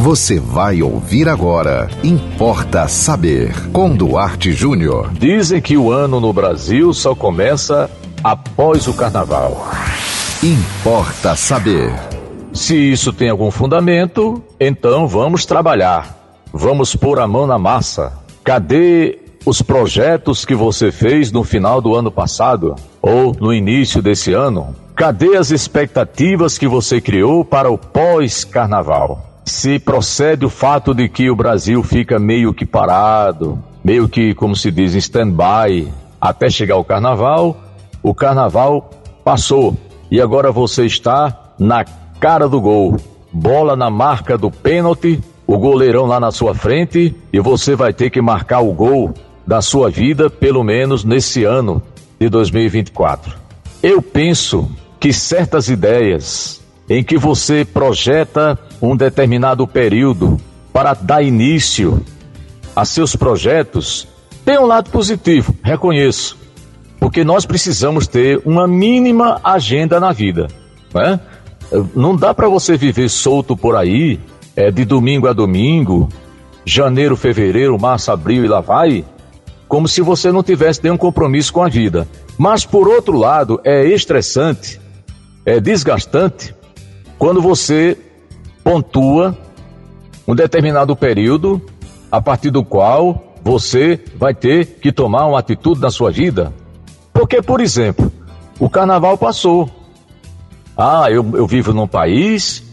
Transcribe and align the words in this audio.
Você 0.00 0.40
vai 0.40 0.80
ouvir 0.80 1.28
agora. 1.28 1.86
Importa 2.02 2.88
saber. 2.88 3.52
Com 3.70 3.94
Duarte 3.94 4.50
Júnior. 4.50 5.10
Dizem 5.12 5.60
que 5.60 5.76
o 5.76 5.92
ano 5.92 6.18
no 6.18 6.32
Brasil 6.32 6.94
só 6.94 7.14
começa 7.14 7.90
após 8.24 8.88
o 8.88 8.94
carnaval. 8.94 9.68
Importa 10.42 11.36
saber. 11.36 11.92
Se 12.50 12.74
isso 12.74 13.12
tem 13.12 13.28
algum 13.28 13.50
fundamento, 13.50 14.42
então 14.58 15.06
vamos 15.06 15.44
trabalhar. 15.44 16.16
Vamos 16.50 16.96
pôr 16.96 17.20
a 17.20 17.28
mão 17.28 17.46
na 17.46 17.58
massa. 17.58 18.14
Cadê 18.42 19.18
os 19.44 19.60
projetos 19.60 20.46
que 20.46 20.54
você 20.54 20.90
fez 20.90 21.30
no 21.30 21.44
final 21.44 21.82
do 21.82 21.94
ano 21.94 22.10
passado 22.10 22.74
ou 23.02 23.36
no 23.38 23.52
início 23.52 24.00
desse 24.00 24.32
ano? 24.32 24.74
Cadê 24.96 25.36
as 25.36 25.50
expectativas 25.50 26.56
que 26.56 26.66
você 26.66 27.02
criou 27.02 27.44
para 27.44 27.70
o 27.70 27.76
pós-carnaval? 27.76 29.29
Se 29.50 29.80
procede 29.80 30.46
o 30.46 30.48
fato 30.48 30.94
de 30.94 31.08
que 31.08 31.28
o 31.28 31.34
Brasil 31.34 31.82
fica 31.82 32.20
meio 32.20 32.54
que 32.54 32.64
parado, 32.64 33.58
meio 33.82 34.08
que, 34.08 34.32
como 34.32 34.54
se 34.54 34.70
diz, 34.70 34.94
em 34.94 34.98
stand-by, 34.98 35.92
até 36.20 36.48
chegar 36.48 36.76
o 36.76 36.84
carnaval, 36.84 37.60
o 38.00 38.14
carnaval 38.14 38.88
passou 39.24 39.76
e 40.08 40.20
agora 40.20 40.52
você 40.52 40.86
está 40.86 41.36
na 41.58 41.84
cara 42.20 42.48
do 42.48 42.60
gol. 42.60 42.96
Bola 43.32 43.74
na 43.74 43.90
marca 43.90 44.38
do 44.38 44.52
pênalti, 44.52 45.20
o 45.48 45.58
goleirão 45.58 46.06
lá 46.06 46.20
na 46.20 46.30
sua 46.30 46.54
frente 46.54 47.12
e 47.32 47.40
você 47.40 47.74
vai 47.74 47.92
ter 47.92 48.08
que 48.08 48.22
marcar 48.22 48.60
o 48.60 48.72
gol 48.72 49.12
da 49.44 49.60
sua 49.60 49.90
vida, 49.90 50.30
pelo 50.30 50.62
menos 50.62 51.02
nesse 51.04 51.42
ano 51.42 51.82
de 52.20 52.28
2024. 52.28 53.34
Eu 53.82 54.00
penso 54.00 54.70
que 55.00 55.12
certas 55.12 55.68
ideias 55.68 56.59
em 56.90 57.04
que 57.04 57.16
você 57.16 57.64
projeta 57.64 58.58
um 58.82 58.96
determinado 58.96 59.64
período 59.64 60.36
para 60.72 60.92
dar 60.92 61.22
início 61.22 62.04
a 62.74 62.84
seus 62.84 63.14
projetos 63.14 64.08
tem 64.44 64.58
um 64.58 64.66
lado 64.66 64.90
positivo, 64.90 65.54
reconheço, 65.62 66.36
porque 66.98 67.22
nós 67.22 67.46
precisamos 67.46 68.08
ter 68.08 68.42
uma 68.44 68.66
mínima 68.66 69.40
agenda 69.44 70.00
na 70.00 70.12
vida, 70.12 70.48
né? 70.92 71.20
Não 71.94 72.16
dá 72.16 72.34
para 72.34 72.48
você 72.48 72.76
viver 72.76 73.08
solto 73.08 73.56
por 73.56 73.76
aí, 73.76 74.18
é, 74.56 74.72
de 74.72 74.84
domingo 74.84 75.28
a 75.28 75.32
domingo, 75.32 76.08
janeiro, 76.64 77.16
fevereiro, 77.16 77.80
março, 77.80 78.10
abril 78.10 78.44
e 78.44 78.48
lá 78.48 78.60
vai, 78.60 79.04
como 79.68 79.86
se 79.86 80.00
você 80.00 80.32
não 80.32 80.42
tivesse 80.42 80.82
nenhum 80.82 80.96
compromisso 80.96 81.52
com 81.52 81.62
a 81.62 81.68
vida. 81.68 82.08
Mas, 82.36 82.66
por 82.66 82.88
outro 82.88 83.16
lado, 83.16 83.60
é 83.62 83.86
estressante, 83.86 84.80
é 85.46 85.60
desgastante, 85.60 86.52
quando 87.20 87.42
você 87.42 87.98
pontua 88.64 89.36
um 90.26 90.34
determinado 90.34 90.96
período 90.96 91.60
a 92.10 92.18
partir 92.18 92.50
do 92.50 92.64
qual 92.64 93.34
você 93.44 94.02
vai 94.16 94.32
ter 94.32 94.78
que 94.80 94.90
tomar 94.90 95.26
uma 95.26 95.38
atitude 95.38 95.82
na 95.82 95.90
sua 95.90 96.10
vida. 96.10 96.50
Porque, 97.12 97.42
por 97.42 97.60
exemplo, 97.60 98.10
o 98.58 98.70
carnaval 98.70 99.18
passou. 99.18 99.68
Ah, 100.74 101.10
eu, 101.10 101.36
eu 101.36 101.46
vivo 101.46 101.74
num 101.74 101.86
país 101.86 102.64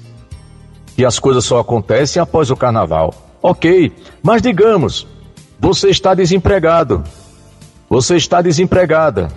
e 0.98 1.06
as 1.06 1.20
coisas 1.20 1.44
só 1.44 1.60
acontecem 1.60 2.22
após 2.22 2.50
o 2.50 2.56
carnaval. 2.56 3.14
Ok, 3.44 3.92
mas 4.24 4.42
digamos, 4.42 5.06
você 5.60 5.90
está 5.90 6.14
desempregado. 6.14 7.04
Você 7.90 8.16
está 8.16 8.42
desempregada. 8.42 9.28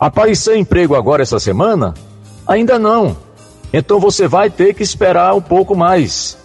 Apareceu 0.00 0.56
emprego 0.56 0.94
agora 0.94 1.20
essa 1.20 1.38
semana? 1.38 1.92
Ainda 2.46 2.78
não. 2.78 3.14
Então 3.72 3.98
você 3.98 4.28
vai 4.28 4.50
ter 4.50 4.74
que 4.74 4.82
esperar 4.82 5.34
um 5.34 5.40
pouco 5.40 5.74
mais. 5.74 6.38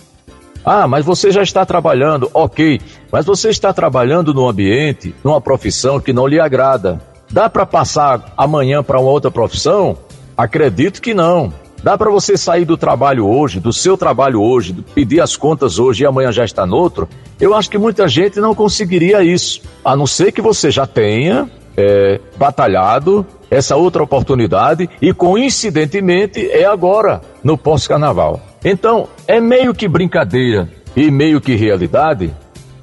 Ah, 0.65 0.87
mas 0.87 1.05
você 1.05 1.31
já 1.31 1.41
está 1.41 1.65
trabalhando, 1.65 2.29
ok. 2.33 2.81
Mas 3.11 3.25
você 3.25 3.49
está 3.49 3.71
trabalhando 3.71 4.33
num 4.33 4.47
ambiente, 4.47 5.15
numa 5.23 5.39
profissão 5.39 5.99
que 5.99 6.11
não 6.11 6.27
lhe 6.27 6.39
agrada. 6.39 7.01
Dá 7.29 7.49
para 7.49 7.65
passar 7.65 8.33
amanhã 8.37 8.83
para 8.83 8.99
uma 8.99 9.09
outra 9.09 9.31
profissão? 9.31 9.97
Acredito 10.35 11.01
que 11.01 11.13
não. 11.13 11.53
Dá 11.83 11.97
para 11.97 12.09
você 12.09 12.35
sair 12.35 12.65
do 12.65 12.75
trabalho 12.75 13.27
hoje, 13.27 13.59
do 13.59 13.71
seu 13.71 13.97
trabalho 13.97 14.41
hoje, 14.41 14.73
pedir 14.95 15.21
as 15.21 15.37
contas 15.37 15.77
hoje 15.79 16.03
e 16.03 16.05
amanhã 16.05 16.31
já 16.31 16.43
está 16.43 16.65
no 16.65 16.75
outro? 16.75 17.07
Eu 17.39 17.53
acho 17.53 17.69
que 17.69 17.77
muita 17.77 18.07
gente 18.07 18.39
não 18.39 18.55
conseguiria 18.55 19.23
isso, 19.23 19.61
a 19.85 19.95
não 19.95 20.07
ser 20.07 20.31
que 20.31 20.41
você 20.41 20.71
já 20.71 20.87
tenha 20.87 21.49
é, 21.77 22.19
batalhado 22.37 23.25
essa 23.49 23.75
outra 23.75 24.03
oportunidade 24.03 24.89
e 25.01 25.13
coincidentemente 25.13 26.49
é 26.49 26.65
agora, 26.65 27.21
no 27.43 27.57
pós-carnaval. 27.57 28.41
Então, 28.63 29.07
é 29.27 29.39
meio 29.39 29.73
que 29.73 29.87
brincadeira 29.87 30.69
e 30.95 31.09
meio 31.11 31.39
que 31.39 31.55
realidade 31.55 32.33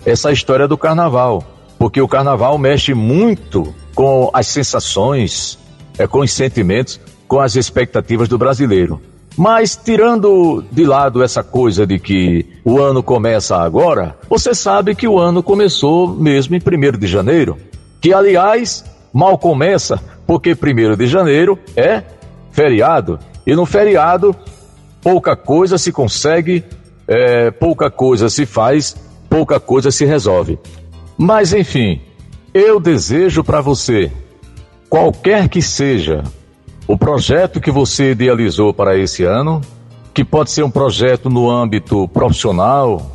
essa 0.07 0.31
história 0.31 0.69
do 0.69 0.79
carnaval, 0.79 1.43
porque 1.79 2.01
o 2.01 2.09
carnaval 2.09 2.57
mexe 2.59 2.95
muito 2.95 3.75
com 3.95 4.31
as 4.33 4.47
sensações, 4.47 5.59
é, 5.99 6.07
com 6.07 6.21
os 6.21 6.33
sentimentos 6.33 7.01
com 7.27 7.41
as 7.41 7.57
expectativas 7.57 8.29
do 8.29 8.39
brasileiro. 8.39 9.01
Mas 9.37 9.75
tirando 9.75 10.65
de 10.71 10.85
lado 10.85 11.23
essa 11.23 11.43
coisa 11.43 11.85
de 11.85 11.99
que 11.99 12.47
o 12.65 12.81
ano 12.81 13.03
começa 13.03 13.57
agora, 13.57 14.17
você 14.29 14.55
sabe 14.55 14.95
que 14.95 15.09
o 15.09 15.19
ano 15.19 15.43
começou 15.43 16.09
mesmo 16.09 16.55
em 16.55 16.61
1 16.61 16.99
de 16.99 17.07
janeiro, 17.07 17.57
que 18.01 18.15
aliás 18.15 18.85
mal 19.15 19.39
começa, 19.39 20.01
porque 20.27 20.51
1 20.51 20.97
de 20.97 21.07
janeiro 21.07 21.57
é 21.77 22.03
feriado, 22.51 23.21
e 23.47 23.55
no 23.55 23.65
feriado 23.65 24.35
pouca 25.01 25.37
coisa 25.37 25.79
se 25.79 25.93
consegue, 25.93 26.65
é, 27.07 27.53
pouca 27.53 27.91
coisa 27.91 28.29
se 28.29 28.45
faz, 28.45 28.97
pouca 29.31 29.61
coisa 29.61 29.93
se 29.93 30.05
resolve. 30.05 30.59
Mas 31.17 31.53
enfim, 31.53 32.01
eu 32.53 32.81
desejo 32.81 33.45
para 33.45 33.61
você, 33.61 34.11
qualquer 34.89 35.49
que 35.49 35.63
seja 35.63 36.25
o 36.89 36.99
projeto 36.99 37.61
que 37.61 37.71
você 37.71 38.11
idealizou 38.11 38.75
para 38.75 38.99
esse 38.99 39.23
ano, 39.25 39.61
que 40.13 40.25
pode 40.25 40.51
ser 40.51 40.63
um 40.63 40.71
projeto 40.71 41.31
no 41.31 41.51
âmbito 41.51 42.09
profissional, 42.09 43.15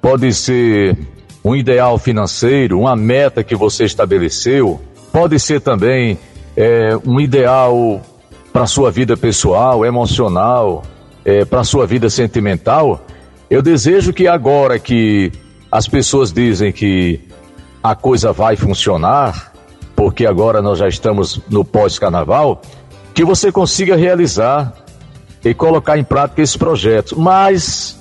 pode 0.00 0.32
ser 0.32 0.96
um 1.44 1.56
ideal 1.56 1.98
financeiro, 1.98 2.78
uma 2.78 2.94
meta 2.94 3.42
que 3.42 3.56
você 3.56 3.84
estabeleceu, 3.84 4.80
pode 5.12 5.38
ser 5.38 5.60
também 5.60 6.18
é, 6.56 6.90
um 7.06 7.20
ideal 7.20 8.00
para 8.52 8.66
sua 8.66 8.90
vida 8.90 9.16
pessoal, 9.16 9.84
emocional, 9.84 10.82
é, 11.24 11.44
para 11.44 11.64
sua 11.64 11.86
vida 11.86 12.10
sentimental. 12.10 13.04
Eu 13.48 13.62
desejo 13.62 14.12
que 14.12 14.26
agora 14.26 14.78
que 14.78 15.32
as 15.70 15.86
pessoas 15.86 16.32
dizem 16.32 16.72
que 16.72 17.20
a 17.82 17.94
coisa 17.94 18.32
vai 18.32 18.56
funcionar, 18.56 19.52
porque 19.94 20.26
agora 20.26 20.60
nós 20.60 20.78
já 20.78 20.88
estamos 20.88 21.40
no 21.48 21.64
pós-carnaval, 21.64 22.60
que 23.14 23.24
você 23.24 23.52
consiga 23.52 23.96
realizar 23.96 24.72
e 25.44 25.54
colocar 25.54 25.98
em 25.98 26.04
prática 26.04 26.42
esse 26.42 26.58
projeto. 26.58 27.18
Mas, 27.18 27.98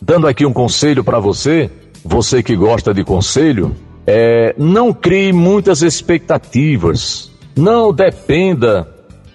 dando 0.00 0.26
aqui 0.26 0.44
um 0.46 0.52
conselho 0.52 1.02
para 1.02 1.18
você, 1.18 1.70
você 2.04 2.42
que 2.42 2.54
gosta 2.54 2.94
de 2.94 3.02
conselho, 3.02 3.74
é, 4.06 4.54
não 4.56 4.92
crie 4.92 5.32
muitas 5.32 5.82
expectativas. 5.82 7.30
Não 7.56 7.92
dependa 7.92 8.86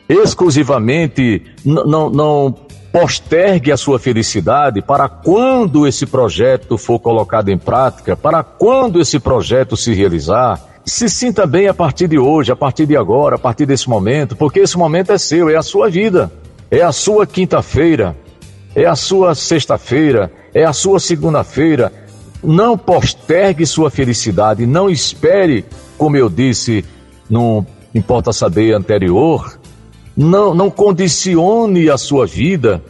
exclusivamente, 0.07 1.43
não, 1.65 2.09
não 2.09 2.55
postergue 2.91 3.71
a 3.71 3.77
sua 3.77 3.97
felicidade 3.97 4.81
para 4.81 5.07
quando 5.07 5.87
esse 5.87 6.05
projeto 6.05 6.77
for 6.77 6.99
colocado 6.99 7.49
em 7.49 7.57
prática, 7.57 8.15
para 8.15 8.43
quando 8.43 8.99
esse 8.99 9.19
projeto 9.19 9.77
se 9.77 9.93
realizar 9.93 10.71
se 10.85 11.07
sinta 11.07 11.45
bem 11.45 11.67
a 11.67 11.73
partir 11.73 12.07
de 12.07 12.17
hoje, 12.17 12.51
a 12.51 12.55
partir 12.55 12.85
de 12.85 12.97
agora, 12.97 13.35
a 13.35 13.39
partir 13.39 13.65
desse 13.65 13.87
momento, 13.87 14.35
porque 14.35 14.59
esse 14.59 14.77
momento 14.77 15.11
é 15.11 15.17
seu, 15.17 15.49
é 15.49 15.55
a 15.55 15.61
sua 15.61 15.89
vida, 15.89 16.31
é 16.69 16.81
a 16.81 16.91
sua 16.91 17.25
quinta-feira, 17.27 18.15
é 18.75 18.85
a 18.85 18.95
sua 18.95 19.35
sexta-feira, 19.35 20.31
é 20.53 20.63
a 20.63 20.73
sua 20.73 20.99
segunda-feira. 20.99 21.91
Não 22.43 22.77
postergue 22.77 23.65
sua 23.65 23.91
felicidade, 23.91 24.65
não 24.65 24.89
espere, 24.89 25.65
como 25.97 26.17
eu 26.17 26.29
disse 26.29 26.83
no 27.29 27.65
Importa 27.93 28.33
Saber 28.33 28.73
anterior, 28.73 29.59
não, 30.15 30.53
não 30.53 30.69
condicione 30.69 31.89
a 31.89 31.97
sua 31.97 32.25
vida, 32.25 32.83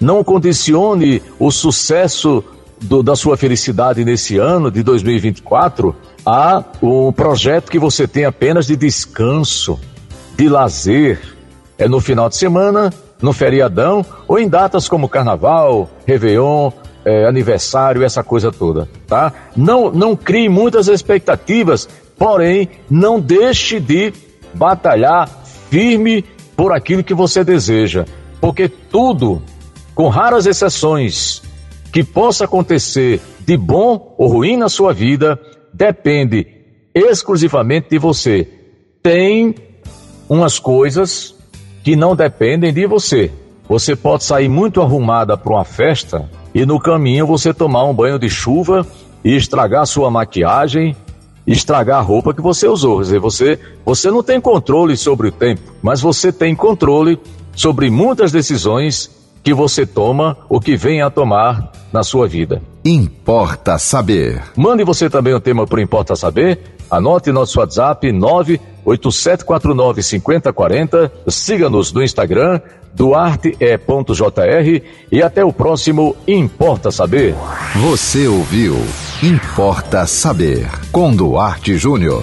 não 0.00 0.22
condicione 0.22 1.22
o 1.38 1.50
sucesso 1.50 2.44
do, 2.80 3.02
da 3.02 3.16
sua 3.16 3.36
felicidade 3.36 4.04
nesse 4.04 4.38
ano 4.38 4.70
de 4.70 4.82
2024 4.82 5.94
a 6.24 6.62
um 6.82 7.12
projeto 7.12 7.70
que 7.70 7.78
você 7.78 8.06
tem 8.06 8.24
apenas 8.24 8.66
de 8.66 8.76
descanso, 8.76 9.78
de 10.36 10.48
lazer. 10.48 11.20
É 11.76 11.88
no 11.88 12.00
final 12.00 12.28
de 12.28 12.36
semana, 12.36 12.92
no 13.20 13.32
feriadão 13.32 14.04
ou 14.28 14.38
em 14.38 14.48
datas 14.48 14.88
como 14.88 15.08
Carnaval, 15.08 15.90
Réveillon, 16.06 16.70
é, 17.04 17.26
aniversário, 17.26 18.02
essa 18.02 18.22
coisa 18.22 18.50
toda, 18.50 18.88
tá? 19.06 19.32
Não, 19.56 19.90
não 19.90 20.16
crie 20.16 20.48
muitas 20.48 20.88
expectativas, 20.88 21.88
porém, 22.16 22.68
não 22.90 23.20
deixe 23.20 23.78
de 23.78 24.12
batalhar 24.54 25.28
firme 25.68 26.24
por 26.56 26.72
aquilo 26.72 27.04
que 27.04 27.14
você 27.14 27.44
deseja, 27.44 28.04
porque 28.40 28.68
tudo, 28.68 29.42
com 29.94 30.08
raras 30.08 30.46
exceções, 30.46 31.42
que 31.92 32.02
possa 32.02 32.44
acontecer 32.44 33.20
de 33.40 33.56
bom 33.56 34.14
ou 34.18 34.28
ruim 34.28 34.56
na 34.56 34.68
sua 34.68 34.92
vida 34.92 35.38
depende 35.72 36.46
exclusivamente 36.94 37.90
de 37.90 37.98
você. 37.98 38.48
Tem 39.02 39.54
umas 40.28 40.58
coisas 40.58 41.34
que 41.82 41.94
não 41.94 42.16
dependem 42.16 42.72
de 42.72 42.86
você. 42.86 43.30
Você 43.68 43.96
pode 43.96 44.24
sair 44.24 44.48
muito 44.48 44.82
arrumada 44.82 45.36
para 45.36 45.52
uma 45.52 45.64
festa 45.64 46.28
e 46.54 46.66
no 46.66 46.78
caminho 46.78 47.26
você 47.26 47.52
tomar 47.52 47.84
um 47.84 47.94
banho 47.94 48.18
de 48.18 48.28
chuva 48.28 48.86
e 49.24 49.34
estragar 49.34 49.86
sua 49.86 50.10
maquiagem, 50.10 50.94
estragar 51.46 51.98
a 51.98 52.02
roupa 52.02 52.34
que 52.34 52.42
você 52.42 52.68
usou. 52.68 52.98
Quer 52.98 53.02
dizer, 53.04 53.20
você, 53.20 53.58
você 53.84 54.10
não 54.10 54.22
tem 54.22 54.40
controle 54.40 54.96
sobre 54.96 55.28
o 55.28 55.32
tempo, 55.32 55.62
mas 55.82 56.00
você 56.00 56.30
tem 56.30 56.54
controle 56.54 57.18
sobre 57.54 57.90
muitas 57.90 58.30
decisões 58.30 59.10
que 59.42 59.52
você 59.54 59.86
toma 59.86 60.36
ou 60.48 60.60
que 60.60 60.76
vem 60.76 61.02
a 61.02 61.10
tomar 61.10 61.72
na 61.92 62.02
sua 62.02 62.26
vida. 62.26 62.62
Importa 62.84 63.78
saber. 63.78 64.42
Mande 64.56 64.84
você 64.84 65.08
também 65.08 65.34
o 65.34 65.40
tema 65.40 65.66
para 65.66 65.82
Importa 65.82 66.16
Saber. 66.16 66.58
Anote 66.90 67.32
nosso 67.32 67.60
WhatsApp 67.60 68.10
987495040. 68.84 71.10
Siga-nos 71.28 71.92
no 71.92 72.02
Instagram 72.02 72.60
duarte.jr 72.94 74.82
e 75.10 75.22
até 75.22 75.44
o 75.44 75.52
próximo 75.52 76.16
Importa 76.26 76.90
Saber. 76.90 77.34
Você 77.76 78.26
ouviu 78.28 78.76
Importa 79.22 80.06
Saber 80.06 80.66
com 80.92 81.14
Duarte 81.14 81.76
Júnior. 81.76 82.22